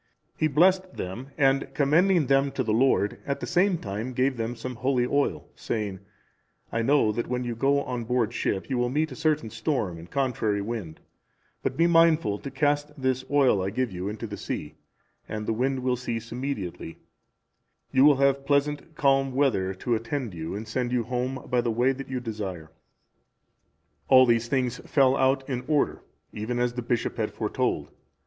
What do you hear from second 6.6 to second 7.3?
"I know that